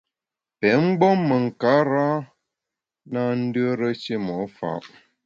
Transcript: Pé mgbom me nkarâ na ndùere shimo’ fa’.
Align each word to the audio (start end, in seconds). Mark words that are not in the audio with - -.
Pé 0.59 0.69
mgbom 0.83 1.19
me 1.27 1.35
nkarâ 1.45 2.07
na 3.11 3.21
ndùere 3.41 3.89
shimo’ 4.01 4.35
fa’. 4.55 4.71